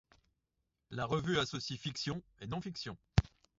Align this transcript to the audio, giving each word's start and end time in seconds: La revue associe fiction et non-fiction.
La 0.89 1.05
revue 1.05 1.37
associe 1.37 1.77
fiction 1.79 2.23
et 2.39 2.47
non-fiction. 2.47 2.97